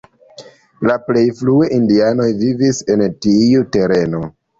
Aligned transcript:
La 0.89 0.93
plej 1.09 1.21
frue 1.39 1.67
indianoj 1.75 2.27
vivis 2.39 2.79
en 2.95 3.05
tiu 3.27 3.63
tereno. 3.77 4.23